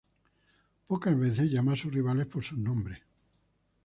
Pocas 0.87 1.15
veces 1.15 1.51
llama 1.51 1.73
a 1.73 1.75
sus 1.75 1.93
rivales 1.93 2.25
por 2.25 2.43
sus 2.43 2.57
nombres. 2.57 2.99